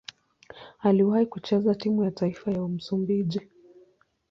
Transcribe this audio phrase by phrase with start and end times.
[0.79, 3.41] Aliwahi kucheza timu ya taifa ya Msumbiji.